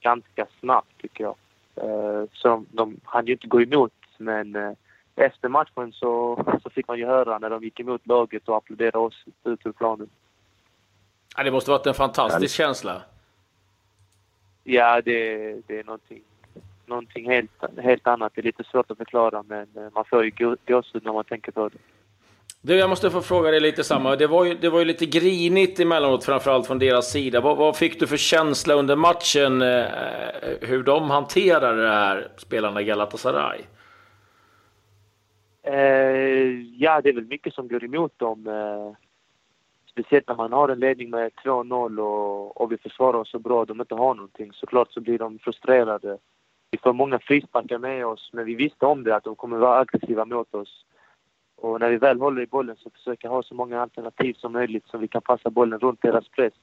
ganska 0.00 0.46
snabbt 0.60 1.00
tycker 1.00 1.24
jag. 1.24 1.36
Eh, 1.74 2.24
så 2.32 2.48
de, 2.48 2.66
de 2.70 3.00
hann 3.04 3.26
ju 3.26 3.32
inte 3.32 3.46
gå 3.46 3.62
emot 3.62 3.92
men 4.18 4.56
eh, 4.56 4.72
efter 5.18 5.48
matchen 5.48 5.92
så, 5.92 6.44
så 6.62 6.70
fick 6.70 6.88
man 6.88 6.98
ju 6.98 7.06
höra 7.06 7.38
när 7.38 7.50
de 7.50 7.62
gick 7.62 7.80
emot 7.80 8.06
laget 8.06 8.48
och 8.48 8.56
applåderade 8.56 8.98
oss 8.98 9.24
ut 9.44 9.66
ur 9.66 9.72
planen. 9.72 10.08
Ja, 11.36 11.42
det 11.42 11.50
måste 11.50 11.70
varit 11.70 11.86
en 11.86 11.94
fantastisk 11.94 12.60
ja. 12.60 12.64
känsla. 12.64 13.02
Ja, 14.64 15.00
det, 15.04 15.38
det 15.66 15.78
är 15.78 15.84
någonting, 15.84 16.22
någonting 16.86 17.30
helt, 17.30 17.50
helt 17.82 18.06
annat. 18.06 18.32
Det 18.34 18.40
är 18.40 18.42
lite 18.42 18.64
svårt 18.64 18.90
att 18.90 18.98
förklara, 18.98 19.42
men 19.48 19.66
eh, 19.76 19.92
man 19.94 20.04
får 20.04 20.24
ju 20.24 20.56
gåshud 20.66 21.04
när 21.04 21.12
man 21.12 21.24
tänker 21.24 21.52
på 21.52 21.68
det. 21.68 21.78
Du, 22.60 22.76
jag 22.76 22.90
måste 22.90 23.10
få 23.10 23.20
fråga 23.20 23.50
dig 23.50 23.60
lite 23.60 23.84
samma. 23.84 24.16
Det 24.16 24.26
var 24.26 24.44
ju, 24.44 24.54
det 24.54 24.68
var 24.68 24.78
ju 24.78 24.84
lite 24.84 25.06
grinigt 25.06 25.80
emellanåt, 25.80 26.24
framförallt 26.24 26.66
från 26.66 26.78
deras 26.78 27.10
sida. 27.10 27.40
Vad, 27.40 27.56
vad 27.56 27.76
fick 27.76 28.00
du 28.00 28.06
för 28.06 28.16
känsla 28.16 28.74
under 28.74 28.96
matchen, 28.96 29.62
eh, 29.62 29.84
hur 30.60 30.82
de 30.82 31.10
hanterade 31.10 31.82
det 31.82 31.92
här, 31.92 32.28
spelarna 32.36 32.80
i 32.80 32.84
Galatasaray? 32.84 33.60
Eh, 35.68 36.60
ja, 36.78 37.00
det 37.00 37.08
är 37.08 37.12
väl 37.14 37.26
mycket 37.26 37.54
som 37.54 37.68
går 37.68 37.84
emot 37.84 38.18
dem. 38.18 38.46
Eh, 38.46 38.92
speciellt 39.90 40.28
när 40.28 40.34
man 40.36 40.52
har 40.52 40.68
en 40.68 40.78
ledning 40.78 41.10
med 41.10 41.32
2-0 41.44 41.98
och, 42.00 42.60
och 42.60 42.72
vi 42.72 42.78
försvarar 42.78 43.18
oss 43.18 43.30
så 43.30 43.38
bra 43.38 43.60
och 43.60 43.66
de 43.66 43.80
inte 43.80 43.94
har 43.94 44.14
någonting. 44.14 44.52
Såklart 44.52 44.92
så 44.92 45.00
blir 45.00 45.18
de 45.18 45.38
frustrerade. 45.38 46.18
Vi 46.70 46.78
får 46.78 46.92
många 46.92 47.18
frisparkar 47.18 47.78
med 47.78 48.06
oss, 48.06 48.30
men 48.32 48.44
vi 48.44 48.54
visste 48.54 48.86
om 48.86 49.04
det, 49.04 49.16
att 49.16 49.24
de 49.24 49.36
kommer 49.36 49.58
vara 49.58 49.78
aggressiva 49.78 50.24
mot 50.24 50.54
oss. 50.54 50.84
Och 51.56 51.80
när 51.80 51.90
vi 51.90 51.96
väl 51.96 52.20
håller 52.20 52.42
i 52.42 52.46
bollen 52.46 52.76
så 52.76 52.90
försöker 52.90 53.28
vi 53.28 53.34
ha 53.34 53.42
så 53.42 53.54
många 53.54 53.80
alternativ 53.80 54.34
som 54.34 54.52
möjligt 54.52 54.86
så 54.86 54.98
vi 54.98 55.08
kan 55.08 55.22
passa 55.22 55.50
bollen 55.50 55.78
runt 55.78 56.02
deras 56.02 56.28
press. 56.28 56.54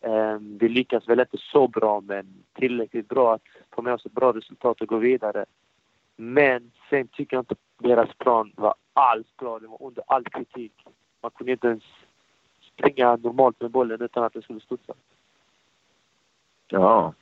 Ehm, 0.00 0.58
vi 0.58 0.68
lyckas 0.68 1.08
väl 1.08 1.20
inte 1.20 1.38
så 1.38 1.68
bra, 1.68 2.00
men 2.00 2.44
tillräckligt 2.52 3.08
bra 3.08 3.34
att 3.34 3.42
få 3.74 3.82
med 3.82 3.94
oss 3.94 4.06
ett 4.06 4.12
bra 4.12 4.32
resultat 4.32 4.80
och 4.80 4.88
gå 4.88 4.96
vidare. 4.96 5.44
Men 6.16 6.72
sen 6.90 7.08
tycker 7.08 7.36
jag 7.36 7.42
inte 7.42 7.54
deras 7.78 8.14
plan 8.14 8.52
var 8.56 8.74
alls 8.92 9.36
bra. 9.36 9.58
Det 9.58 9.66
var 9.66 9.82
under 9.82 10.02
all 10.06 10.24
kritik. 10.24 10.72
Man 11.22 11.30
kunde 11.30 11.52
inte 11.52 11.66
ens 11.66 11.84
springa 12.72 13.16
normalt 13.16 13.60
med 13.60 13.70
bollen 13.70 14.02
utan 14.02 14.24
att 14.24 14.32
den 14.32 14.42
skulle 14.42 14.60
studsa. 14.60 14.92
Ja. 16.68 17.14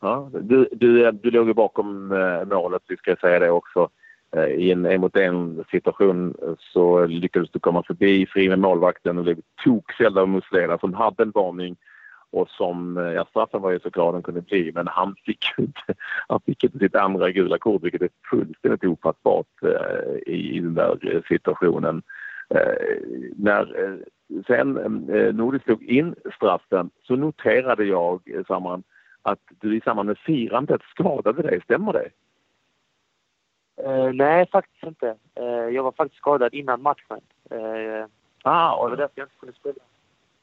ja. 0.00 0.30
Du, 0.32 0.68
du, 0.72 1.12
du 1.12 1.30
låg 1.30 1.46
ju 1.46 1.54
bakom 1.54 2.12
eh, 2.12 2.44
målet, 2.44 2.82
vi 2.88 2.96
ska 2.96 3.16
säga 3.16 3.38
det 3.38 3.50
också. 3.50 3.88
Eh, 4.36 4.44
I 4.44 4.70
en 4.70 4.86
en 4.86 5.00
mot 5.00 5.16
en 5.16 5.64
situation 5.70 6.34
eh, 6.42 6.54
så 6.58 7.06
lyckades 7.06 7.50
du 7.50 7.58
komma 7.58 7.82
förbi 7.82 8.26
fri 8.26 8.48
med 8.48 8.58
målvakten 8.58 9.18
och 9.18 9.24
blev 9.24 9.40
tokfälld 9.64 10.18
av 10.18 10.28
Muslera 10.28 10.78
som 10.78 10.94
hade 10.94 11.22
en 11.22 11.30
varning 11.30 11.76
och 12.32 12.48
som, 12.48 12.96
eh, 12.96 13.12
ja 13.12 13.24
straffen 13.24 13.62
var 13.62 13.70
ju 13.70 13.80
så 13.80 13.90
klar 13.90 14.12
den 14.12 14.22
kunde 14.22 14.40
bli 14.40 14.72
men 14.74 14.86
han 14.86 15.14
fick 15.24 15.44
inte, 15.58 15.94
han 16.28 16.40
fick 16.40 16.64
inte 16.64 16.78
sitt 16.78 16.94
andra 16.94 17.30
gula 17.30 17.58
kort 17.58 17.82
vilket 17.82 18.02
är 18.02 18.08
fullständigt 18.30 18.84
ofattbart 18.84 19.62
eh, 19.62 20.34
i 20.34 20.60
den 20.60 20.74
där 20.74 21.22
situationen. 21.28 22.02
Eh, 22.48 23.00
när 23.36 23.84
eh, 23.84 23.96
sen 24.46 24.76
eh, 25.10 25.34
Nordisk 25.34 25.64
slog 25.64 25.82
in 25.82 26.14
straffen 26.36 26.90
så 27.02 27.16
noterade 27.16 27.84
jag 27.84 28.20
eh, 28.34 28.44
Samman 28.46 28.82
att 29.22 29.40
du 29.60 29.76
i 29.76 29.80
samband 29.80 30.06
med 30.06 30.18
firandet 30.18 30.82
skadade 30.82 31.42
dig, 31.42 31.60
stämmer 31.64 31.92
det? 31.92 32.08
Nej, 34.12 34.46
faktiskt 34.46 34.84
inte. 34.84 35.16
Jag 35.72 35.82
var 35.82 35.92
faktiskt 35.92 36.18
skadad 36.18 36.54
innan 36.54 36.82
matchen. 36.82 37.20
Ah, 38.42 38.84
det 38.84 38.90
var 38.90 38.96
därför 38.96 39.12
jag 39.14 39.24
inte 39.24 39.38
kunde 39.40 39.54
spela 39.54 39.74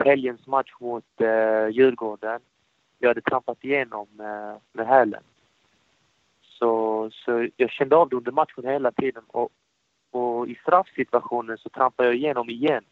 helgens 0.05 0.47
match 0.47 0.73
mot 0.79 1.05
uh, 1.21 1.69
Djurgården. 1.69 2.41
Jag 2.99 3.09
hade 3.09 3.21
trampat 3.21 3.63
igenom 3.63 4.07
uh, 4.19 4.57
med 4.73 4.87
hälen. 4.87 5.23
Så, 6.41 7.09
så 7.13 7.47
jag 7.57 7.69
kände 7.71 7.95
av 7.95 8.09
det 8.09 8.15
under 8.15 8.31
matchen 8.31 8.63
hela 8.63 8.91
tiden 8.91 9.23
och 9.27 9.49
och 10.11 10.47
i 10.47 10.55
straffsituationen 10.55 11.57
så 11.57 11.69
trampade 11.69 12.09
jag 12.09 12.15
igenom 12.15 12.49
igen. 12.49 12.83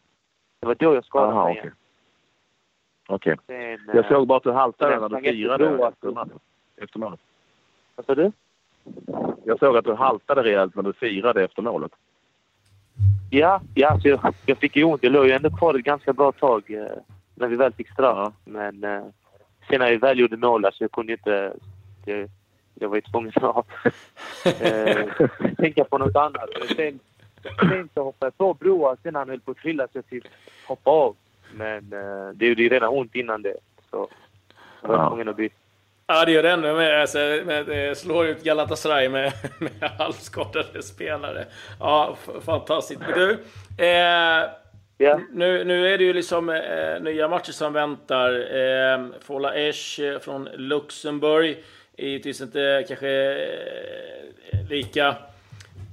Det 0.60 0.66
var 0.66 0.74
då 0.74 0.94
jag 0.94 1.04
skadade 1.04 1.32
Aha, 1.32 1.44
mig 1.44 1.56
igen. 1.56 1.74
Okej. 3.08 3.32
Okay. 3.32 3.78
Jag 3.92 4.06
såg 4.08 4.26
bara 4.26 4.36
att 4.36 4.42
du 4.42 4.52
haltade 4.52 5.00
när 5.00 5.08
du 5.08 5.20
firade 5.20 5.92
efter 6.76 6.98
målet. 6.98 7.20
Vad 7.96 8.06
sa 8.06 8.14
du? 8.14 8.32
Jag 9.44 9.58
såg 9.58 9.76
att 9.76 9.84
du 9.84 9.94
haltade 9.94 10.42
rejält 10.42 10.74
när 10.74 10.82
du 10.82 10.92
firade 10.92 11.44
efter 11.44 11.62
målet. 11.62 11.92
Ja, 13.30 13.60
ja 13.74 14.00
så 14.00 14.08
jag, 14.08 14.34
jag 14.46 14.58
fick 14.58 14.76
ju 14.76 14.84
ont. 14.84 15.02
Jag 15.02 15.12
låg 15.12 15.26
ju 15.26 15.32
ändå 15.32 15.50
kvar 15.50 15.74
ett 15.74 15.84
ganska 15.84 16.12
bra 16.12 16.32
tag 16.32 16.62
eh, 16.70 16.98
när 17.34 17.48
vi 17.48 17.56
väl 17.56 17.72
fick 17.72 17.92
straff. 17.92 18.34
Men 18.44 18.84
eh, 18.84 19.04
sen 19.68 19.78
när 19.78 19.90
jag 19.90 20.00
väl 20.00 20.18
gjorde 20.18 20.36
mål 20.36 20.66
så 20.72 20.84
jag 20.84 20.92
kunde 20.92 21.12
inte... 21.12 21.52
Jag, 22.04 22.28
jag 22.74 22.88
var 22.88 22.96
ju 22.96 23.00
tvungen 23.00 23.32
att 23.36 23.66
eh, 24.60 25.28
tänka 25.58 25.84
på 25.84 25.98
något 25.98 26.16
annat. 26.16 26.48
Sen, 26.76 26.98
sen 27.58 27.88
så 27.94 28.02
hoppade 28.02 28.26
jag 28.26 28.38
på 28.38 28.54
Broa 28.54 28.96
sen 29.02 29.14
han 29.14 29.28
höll 29.28 29.40
på 29.40 29.50
att 29.50 29.56
trilla 29.56 29.86
så 29.86 29.98
jag 29.98 30.06
typ 30.06 30.24
hoppade 30.66 30.96
av. 30.96 31.16
Men 31.54 31.92
eh, 31.92 32.28
det 32.34 32.46
gjorde 32.46 32.62
ju 32.62 32.68
redan 32.68 32.88
ont 32.88 33.14
innan 33.14 33.42
det. 33.42 33.56
Så 33.90 34.08
jag 34.82 34.88
var 34.88 35.08
tvungen 35.08 35.28
att 35.28 35.36
byta. 35.36 35.54
Ja, 36.10 36.24
det 36.24 36.32
gör 36.32 36.42
det 36.42 36.50
ännu 36.50 36.74
mer. 36.74 36.92
Alltså, 36.92 37.18
med, 37.18 37.96
slår 37.96 38.26
ut 38.26 38.42
Galatasaray 38.42 39.08
med, 39.08 39.32
med 39.58 39.90
halvskadade 39.98 40.82
spelare. 40.82 41.46
Ja, 41.80 42.16
fantastiskt. 42.44 43.00
Men 43.00 43.18
du, 43.18 43.32
eh, 43.78 44.44
yeah. 44.98 45.20
nu, 45.32 45.64
nu 45.64 45.94
är 45.94 45.98
det 45.98 46.04
ju 46.04 46.12
liksom 46.12 46.48
eh, 46.48 47.00
nya 47.00 47.28
matcher 47.28 47.52
som 47.52 47.72
väntar. 47.72 48.56
Eh, 48.56 49.06
Fola 49.20 49.54
Esch 49.54 50.00
från 50.20 50.44
Luxemburg 50.44 51.64
är 51.96 52.06
givetvis 52.06 52.40
inte 52.40 52.84
kanske 52.88 53.08
eh, 54.52 54.68
lika 54.70 55.16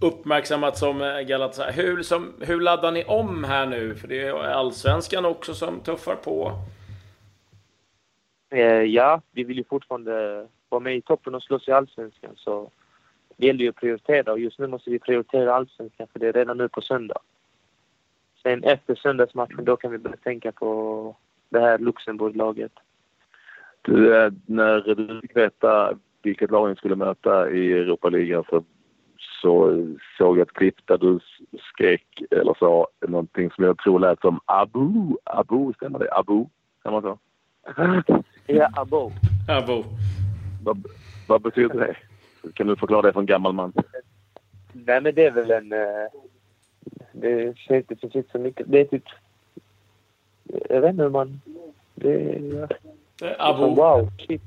uppmärksammat 0.02 0.78
som 0.78 1.24
Galatasaray. 1.28 1.74
Hur, 1.74 2.04
som, 2.04 2.34
hur 2.42 2.62
laddar 2.62 2.92
ni 2.92 3.04
om 3.04 3.44
här 3.44 3.66
nu? 3.66 3.96
För 3.96 4.08
det 4.08 4.22
är 4.22 4.34
allsvenskan 4.34 5.26
också 5.26 5.54
som 5.54 5.80
tuffar 5.80 6.16
på. 6.16 6.52
Eh, 8.56 8.84
ja, 8.84 9.22
vi 9.32 9.44
vill 9.44 9.58
ju 9.58 9.64
fortfarande 9.64 10.48
vara 10.70 10.80
med 10.80 10.96
i 10.96 11.02
toppen 11.02 11.36
och 11.36 11.44
slåss 11.44 11.68
i 11.68 11.72
allsvenskan. 11.72 12.32
Så 12.36 12.72
det 13.38 13.46
gäller 13.48 13.60
ju 13.60 13.70
att 13.70 13.76
prioritera 13.76 14.32
och 14.32 14.40
just 14.40 14.60
nu 14.60 14.68
måste 14.68 14.90
vi 14.90 15.00
prioritera 15.00 15.56
allsvenskan 15.56 16.08
för 16.12 16.20
det 16.20 16.28
är 16.28 16.34
redan 16.34 16.58
nu 16.58 16.70
på 16.70 16.82
söndag. 16.82 17.20
Sen 18.44 18.64
efter 18.64 18.96
söndagsmatchen 18.96 19.66
då 19.66 19.76
kan 19.76 19.92
vi 19.92 19.98
börja 19.98 20.18
tänka 20.18 20.52
på 20.52 21.16
det 21.50 21.60
här 21.60 21.78
Luxemburg-laget. 21.78 22.72
Du, 23.82 24.18
eh, 24.18 24.32
när 24.46 24.96
du 24.96 25.22
fick 25.22 25.38
veta 25.38 25.98
vilket 26.22 26.52
lag 26.52 26.70
ni 26.70 26.76
skulle 26.76 26.96
möta 26.96 27.50
i 27.52 27.74
Europaligan 27.74 28.44
så, 28.50 28.64
så 29.42 29.86
såg 30.18 30.38
jag 30.38 30.48
ett 30.48 30.54
klipp 30.54 30.88
där 30.88 30.98
du 30.98 31.20
skrek 31.60 32.24
eller 32.32 32.54
sa 32.54 32.88
någonting 33.08 33.52
som 33.52 33.64
jag 33.64 33.78
tror 33.78 34.00
lät 34.00 34.22
som 34.22 34.40
Abu. 34.46 35.16
Abu, 35.24 35.74
stämmer 35.74 36.00
det? 36.00 36.14
Abu? 36.14 36.46
Kan 36.84 36.94
man 36.94 37.02
så? 37.02 37.20
ja, 38.48 38.70
Abu. 38.76 39.10
Abu. 39.48 39.84
vad, 40.64 40.88
vad 41.28 41.42
betyder 41.42 41.80
det? 41.80 41.96
Kan 42.54 42.68
du 42.68 42.76
förklara 42.76 43.02
det 43.02 43.14
för 43.14 43.20
en 43.20 43.26
gammal 43.26 43.54
man? 43.54 43.74
Nej, 44.74 45.02
men 45.02 45.16
det 45.16 45.26
är 45.26 45.32
väl 45.32 45.52
en... 45.52 45.74
Eh, 45.74 46.08
det 47.12 47.58
känns 47.58 47.78
inte 47.78 47.96
precis 47.96 48.32
så 48.32 48.40
mycket. 48.40 48.72
Det 48.72 48.80
är 48.80 48.86
typ... 48.86 49.04
Jag 50.70 50.82
vet 50.82 50.90
inte 50.90 51.04
hur 51.04 51.10
man... 51.10 51.42
Det 51.96 52.14
är... 52.14 52.68
Det 53.20 53.26
är 53.26 53.54
som 53.54 53.76
wow, 53.76 54.10
shit. 54.28 54.42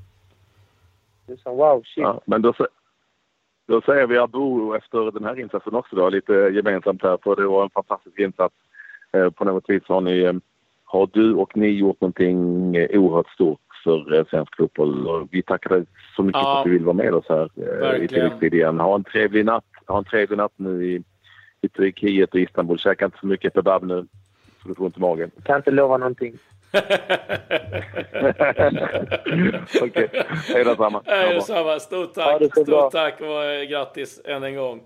Det 1.26 1.32
är 1.32 1.37
som 1.37 1.56
wow, 1.56 1.82
shit. 1.82 2.02
Ja, 2.02 2.20
men 2.25 2.42
då, 2.42 2.54
då 3.66 3.80
säger 3.80 4.06
vi 4.06 4.18
abo 4.18 4.75
efter 4.75 5.10
den 5.10 5.25
här 5.25 5.40
insatsen 5.40 5.75
också 5.75 5.96
då, 5.96 6.08
lite 6.08 6.32
gemensamt 6.32 7.02
här, 7.02 7.18
för 7.22 7.37
det 7.37 7.46
var 7.46 7.64
en 7.64 7.70
fantastisk 7.70 8.18
insats. 8.18 8.54
Eh, 9.12 9.30
på 9.30 9.44
något 9.44 9.64
vis 9.68 9.82
har 9.87 10.00
ni, 10.00 10.18
eh, 10.18 10.32
har 10.90 11.09
du 11.12 11.35
och 11.35 11.57
ni 11.57 11.68
gjort 11.68 12.00
någonting 12.00 12.76
oerhört 12.76 13.28
stort 13.28 13.61
för 13.85 14.25
svensk 14.30 14.57
fotboll. 14.57 15.28
Vi 15.30 15.42
tackar 15.42 15.71
dig 15.71 15.85
så 16.16 16.23
mycket 16.23 16.40
ja, 16.42 16.52
för 16.52 16.59
att 16.59 16.64
du 16.64 16.71
vill 16.71 16.85
vara 16.85 16.97
med 16.97 17.14
oss 17.14 17.25
här 17.28 17.49
verkligen. 17.54 18.02
i 18.02 18.09
tilläggstid 18.09 18.54
igen. 18.54 18.80
Ha 18.80 18.95
en 18.95 19.04
trevlig 19.04 19.45
natt 19.45 19.64
ha 19.88 19.99
en 19.99 20.04
trevlig 20.04 20.37
natt 20.37 20.52
nu 20.57 20.87
i, 20.87 21.02
i 21.61 21.68
Turkiet 21.68 22.35
och 22.35 22.40
Istanbul. 22.40 22.78
Käka 22.78 23.04
inte 23.04 23.18
för 23.18 23.26
mycket 23.26 23.54
kebab 23.54 23.83
nu, 23.83 24.07
så 24.62 24.68
du 24.68 24.75
får 24.75 24.85
ont 24.85 24.97
i 24.97 25.00
magen. 25.00 25.30
Kan 25.45 25.57
inte 25.57 25.71
lova 25.71 25.97
någonting. 25.97 26.38
Okej, 29.83 30.09
hej 30.54 30.64
detsamma. 30.64 31.02
Hej 31.07 31.35
detsamma. 31.35 31.80
Stort 31.80 32.14
tack. 32.14 32.42
Ja, 32.42 32.49
Stort 32.62 32.92
tack 32.92 33.21
och 33.21 33.68
grattis 33.68 34.21
än 34.25 34.45
en 34.45 34.57
gång. 34.57 34.80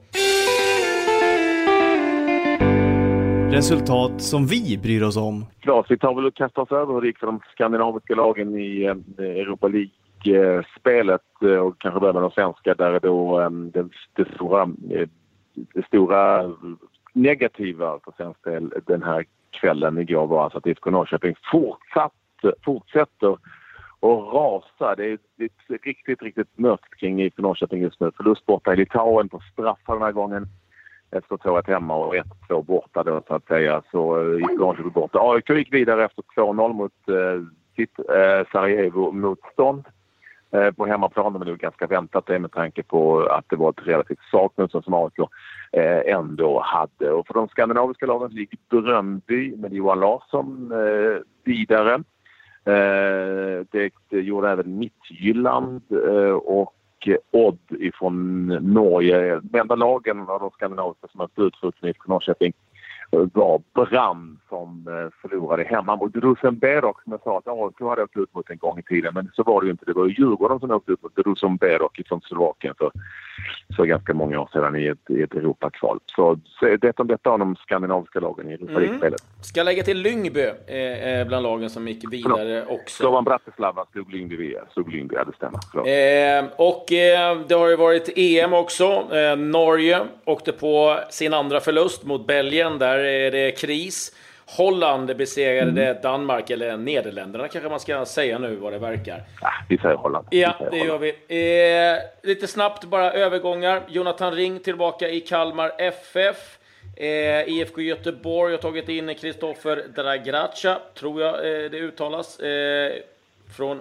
Resultat 3.52 4.20
som 4.22 4.46
vi 4.46 4.78
bryr 4.78 5.02
oss 5.02 5.16
om. 5.16 5.46
Klart, 5.60 5.90
vi 5.90 5.98
tar 5.98 6.14
väl 6.14 6.26
och 6.26 6.34
kastar 6.34 6.62
oss 6.62 6.72
över 6.72 6.94
hur 6.94 7.00
det 7.00 7.06
gick 7.06 7.18
för 7.18 7.26
de 7.26 7.40
skandinaviska 7.52 8.14
lagen 8.14 8.56
i 8.56 8.84
eh, 8.84 9.24
Europa 9.24 9.68
League 9.68 10.64
spelet 10.80 11.42
eh, 11.42 11.48
och 11.48 11.78
kanske 11.78 12.00
börja 12.00 12.12
med 12.12 12.22
de 12.22 12.30
svenska 12.30 12.74
där 12.74 13.00
då 13.00 13.40
ehm, 13.40 13.70
det, 13.70 13.88
det, 14.12 14.34
stora, 14.34 14.62
eh, 14.62 15.08
det 15.54 15.86
stora 15.86 16.52
negativa 17.12 17.98
för 18.04 18.12
svensk 18.16 18.44
del 18.44 18.72
den 18.86 19.02
här 19.02 19.24
kvällen 19.60 19.98
igår 19.98 20.26
var 20.26 20.44
alltså 20.44 20.58
att 20.58 20.66
IFK 20.66 20.90
Norrköping 20.90 21.34
fortsatt, 21.50 22.12
fortsätter 22.64 23.32
att 24.00 24.32
rasa. 24.34 24.94
Det 24.96 25.06
är, 25.06 25.18
det 25.36 25.44
är 25.44 25.78
riktigt, 25.82 26.22
riktigt 26.22 26.58
mörkt 26.58 26.94
kring 27.00 27.22
IFK 27.22 27.42
Norrköping 27.42 27.82
just 27.82 28.00
nu. 28.00 28.10
Förlust 28.16 28.46
borta 28.46 28.72
i 28.72 28.76
Litauen 28.76 29.28
på 29.28 29.40
straffar 29.52 29.92
den 29.94 30.02
här 30.02 30.12
gången 30.12 30.48
efter 31.12 31.36
2-1 31.36 31.66
hemma 31.66 31.96
och 31.96 32.14
1-2 32.48 32.62
borta 32.62 33.02
då 33.02 33.22
så 33.28 33.34
att 33.34 33.46
säga. 33.46 33.82
Så 33.90 34.20
eh, 34.20 34.36
gick 34.36 34.58
Norrköping 34.58 34.92
borta. 34.92 35.18
AIK 35.22 35.50
gick 35.50 35.72
vidare 35.72 36.04
efter 36.04 36.22
2-0 36.36 36.72
mot 36.72 36.92
eh, 37.08 37.42
sitt 37.76 37.98
eh, 37.98 38.46
Sarajevo-motstånd. 38.52 39.84
Eh, 40.54 40.70
på 40.70 40.86
hemmaplan. 40.86 41.32
Men 41.32 41.40
det 41.40 41.50
var 41.50 41.56
ganska 41.56 41.86
väntat 41.86 42.26
det 42.26 42.38
med 42.38 42.52
tanke 42.52 42.82
på 42.82 43.22
att 43.22 43.44
det 43.48 43.56
var 43.56 43.70
ett 43.70 43.86
relativt 43.86 44.22
svagt 44.30 44.58
motstånd 44.58 44.84
som 44.84 44.94
AIK 44.94 45.18
eh, 45.72 46.14
ändå 46.14 46.60
hade. 46.60 47.10
Och 47.10 47.26
för 47.26 47.34
de 47.34 47.48
skandinaviska 47.48 48.06
lagen 48.06 48.30
gick 48.30 48.68
Bröndby 48.68 49.56
med 49.56 49.72
Johan 49.72 50.00
Larsson 50.00 50.72
eh, 50.72 51.20
vidare. 51.44 51.94
Eh, 52.64 53.66
det, 53.70 53.92
det 54.08 54.20
gjorde 54.20 54.50
även 54.50 54.78
Midtjylland 54.78 55.82
eh, 55.90 56.32
och 56.32 56.74
Odd 57.30 57.58
ifrån 57.70 58.46
Norge. 58.46 59.40
De 59.42 59.58
enda 59.58 59.74
lagen 59.74 60.20
av 60.28 60.40
de 60.40 60.50
skandinaviska 60.50 61.08
som 61.08 61.20
har 61.20 61.28
slutfört 61.34 61.84
i 61.84 61.94
Norrköping 62.06 62.52
var 63.12 63.62
Bram 63.74 64.38
som 64.48 64.86
eh, 64.88 65.20
förlorade 65.22 65.64
hemma 65.64 65.96
mot 65.96 66.16
Rosenberg 66.16 66.80
som 66.80 67.12
jag 67.12 67.22
sa 67.22 67.38
att 67.38 67.48
AIK 67.48 67.80
hade 67.80 68.02
åkt 68.02 68.16
ut 68.16 68.34
mot 68.34 68.50
en 68.50 68.58
gång 68.58 68.78
i 68.78 68.82
tiden. 68.82 69.14
Men 69.14 69.30
så 69.34 69.42
var 69.42 69.60
det 69.60 69.66
ju 69.66 69.70
inte. 69.70 69.84
Det 69.84 69.92
var 69.92 70.06
Djurgården 70.06 70.60
som 70.60 70.70
åkte 70.70 70.92
ut 70.92 71.02
mot 71.02 71.12
Rosenberg 71.16 71.78
från 72.08 72.20
Slovakien 72.20 72.74
för, 72.78 72.90
för 73.76 73.84
ganska 73.84 74.14
många 74.14 74.40
år 74.40 74.48
sedan 74.52 74.76
i 74.76 74.86
ett, 74.86 75.10
i 75.10 75.22
ett 75.22 75.34
Europakval. 75.34 75.98
Så, 76.06 76.38
det 76.80 77.00
om 77.00 77.06
detta 77.06 77.30
om 77.30 77.40
de 77.40 77.56
skandinaviska 77.56 78.20
lagen 78.20 78.48
i 78.48 78.52
Europa 78.52 78.72
League-spelet. 78.72 79.20
Mm. 79.22 79.42
Ska 79.42 79.62
lägga 79.62 79.82
till 79.82 79.98
Lyngby 79.98 80.42
eh, 80.42 81.26
bland 81.26 81.42
lagen 81.42 81.70
som 81.70 81.88
gick 81.88 82.12
vidare 82.12 82.64
Förlåt. 82.66 82.80
också. 82.80 83.02
Slovan 83.02 83.24
Bratislava 83.24 83.86
slog 83.92 84.12
Lyngby 84.12 84.36
via. 84.36 84.60
Slog 84.72 84.92
Lyngby, 84.92 85.14
ja 85.14 85.24
det 85.24 85.36
stämmer. 85.36 85.60
Eh, 85.74 86.44
och 86.56 86.92
eh, 86.92 87.40
det 87.48 87.54
har 87.54 87.68
ju 87.68 87.76
varit 87.76 88.08
EM 88.16 88.52
också. 88.52 88.84
Eh, 88.84 89.36
Norge 89.36 90.00
åkte 90.24 90.52
på 90.52 90.98
sin 91.10 91.34
andra 91.34 91.60
förlust 91.60 92.04
mot 92.04 92.26
Belgien. 92.26 92.78
Där 92.78 93.01
är 93.02 93.30
det 93.30 93.50
kris. 93.50 94.12
Holland 94.46 95.16
besegrade 95.16 95.86
mm. 95.86 96.02
Danmark, 96.02 96.50
eller 96.50 96.76
Nederländerna 96.76 97.48
kanske 97.48 97.70
man 97.70 97.80
ska 97.80 98.04
säga 98.04 98.38
nu 98.38 98.56
vad 98.56 98.72
det 98.72 98.78
verkar. 98.78 99.22
Ja, 99.40 99.52
vi 99.68 99.78
säger 99.78 99.94
Holland. 99.94 100.26
Ja, 100.30 100.54
det 100.70 100.78
gör 100.78 100.98
vi. 100.98 101.08
Eh, 101.08 102.28
lite 102.28 102.46
snabbt 102.46 102.84
bara 102.84 103.12
övergångar. 103.12 103.82
Jonathan 103.88 104.32
Ring 104.34 104.58
tillbaka 104.58 105.08
i 105.08 105.20
Kalmar 105.20 105.72
FF. 105.78 106.58
Eh, 106.96 107.48
IFK 107.48 107.80
Göteborg 107.80 108.52
har 108.52 108.58
tagit 108.58 108.88
in 108.88 109.14
Kristoffer 109.14 109.84
Dragracha, 109.94 110.78
tror 110.94 111.22
jag 111.22 111.34
eh, 111.34 111.70
det 111.70 111.78
uttalas, 111.78 112.40
eh, 112.40 112.92
från 113.56 113.80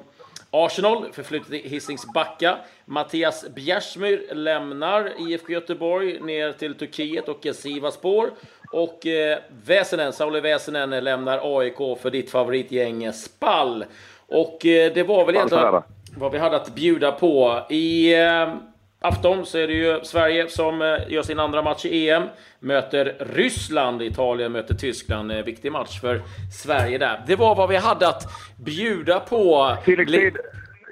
Arsenal, 0.51 1.11
förflyttat 1.13 1.47
till 1.47 1.69
Hisings 1.69 2.13
Backa. 2.13 2.57
Mattias 2.85 3.45
Bjärsmyr 3.55 4.33
lämnar 4.33 5.29
IFK 5.29 5.53
Göteborg 5.53 6.19
ner 6.19 6.51
till 6.51 6.75
Turkiet 6.75 7.29
och 7.29 7.47
Sivaspor. 7.55 8.31
Och 8.71 9.07
eh, 9.07 9.37
Väsenen, 9.65 10.13
Sauli 10.13 10.39
Väsenen 10.39 11.03
lämnar 11.03 11.59
AIK 11.59 11.77
för 12.01 12.09
ditt 12.09 12.31
favoritgäng 12.31 13.13
Spall. 13.13 13.85
Och 14.27 14.65
eh, 14.65 14.93
det 14.93 15.03
var 15.03 15.25
väl 15.25 15.35
egentligen 15.35 15.81
vad 16.17 16.31
vi 16.31 16.37
hade 16.37 16.55
att 16.55 16.75
bjuda 16.75 17.11
på. 17.11 17.61
I 17.69 18.13
eh, 18.21 18.53
afton 18.99 19.45
så 19.45 19.57
är 19.57 19.67
det 19.67 19.73
ju 19.73 19.99
Sverige 20.03 20.47
som 20.47 20.81
eh, 20.81 20.97
gör 21.07 21.21
sin 21.21 21.39
andra 21.39 21.61
match 21.61 21.85
i 21.85 22.09
EM. 22.09 22.23
Möter 22.59 23.15
Ryssland, 23.19 24.01
Italien 24.01 24.51
möter 24.51 24.73
Tyskland. 24.73 25.31
Eh, 25.31 25.43
viktig 25.43 25.71
match 25.71 26.01
för 26.01 26.21
Sverige 26.63 26.97
där. 26.97 27.23
Det 27.27 27.35
var 27.35 27.55
vad 27.55 27.69
vi 27.69 27.77
hade 27.77 28.07
att 28.07 28.23
bjuda 28.65 29.19
på. 29.19 29.75
Tilläggstid, 29.85 30.37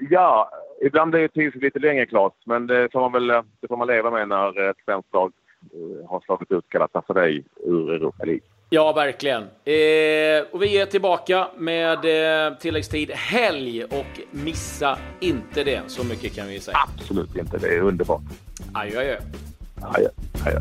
ja. 0.10 0.52
Ibland 0.82 1.16
är 1.16 1.20
ju 1.20 1.52
lite 1.54 1.80
längre 1.80 2.06
klart, 2.06 2.34
men 2.46 2.68
det 2.68 2.92
får 2.92 3.00
man 3.00 3.12
väl 3.12 3.28
det 3.62 3.68
får 3.68 3.78
man 3.78 3.88
leva 3.88 4.12
med 4.12 4.28
när 4.28 4.70
ett 4.70 4.78
svenskt 4.86 5.14
lag 5.14 5.32
Eh, 5.32 5.49
har 6.08 6.20
slagit 6.20 6.52
ut 6.52 6.70
Galatasaray 6.70 7.44
ur 7.66 7.94
Europa 7.94 8.26
League. 8.26 8.42
Ja, 8.70 8.94
verkligen. 8.94 9.42
Eh, 9.44 10.46
och 10.52 10.64
vi 10.64 10.78
är 10.78 10.86
tillbaka 10.86 11.48
med 11.58 11.98
eh, 12.48 12.58
tilläggstid 12.58 13.12
helg 13.12 13.84
och 13.84 14.20
missa 14.32 14.98
inte 15.20 15.64
det. 15.64 15.82
Så 15.88 16.04
mycket 16.04 16.36
kan 16.36 16.48
vi 16.48 16.60
säga. 16.60 16.78
Absolut 16.88 17.36
inte. 17.36 17.58
Det 17.58 17.68
är 17.68 17.82
underbart. 17.82 18.22
Adjö, 18.74 19.00
adjö. 19.00 19.20
Adjö, 19.82 20.10
adjö. 20.46 20.60